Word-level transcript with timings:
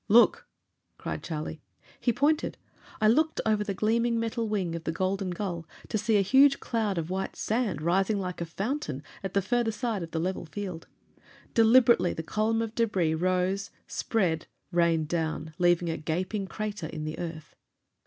"Look!" 0.07 0.47
cried 0.97 1.21
Charlie. 1.21 1.61
He 1.99 2.11
pointed. 2.11 2.57
I 2.99 3.07
looked 3.07 3.39
over 3.45 3.63
the 3.63 3.75
gleaming 3.75 4.19
metal 4.19 4.49
wing 4.49 4.73
of 4.73 4.83
the 4.83 4.91
Golden 4.91 5.29
Gull, 5.29 5.67
to 5.89 5.97
see 5.99 6.17
a 6.17 6.23
huge 6.23 6.59
cloud 6.59 6.97
of 6.97 7.11
white 7.11 7.35
sand 7.35 7.83
rising 7.83 8.17
like 8.19 8.41
a 8.41 8.45
fountain 8.45 9.03
at 9.21 9.35
the 9.35 9.43
farther 9.43 9.71
side 9.71 10.01
of 10.01 10.09
the 10.09 10.19
level 10.19 10.47
field. 10.47 10.87
Deliberately 11.53 12.13
the 12.13 12.23
column 12.23 12.63
of 12.63 12.73
debris 12.73 13.13
rose, 13.13 13.69
spread, 13.85 14.47
rained 14.71 15.07
down, 15.07 15.53
leaving 15.59 15.91
a 15.91 15.97
gaping 15.97 16.47
crater 16.47 16.87
in 16.87 17.03
the 17.05 17.19
earth. 17.19 17.55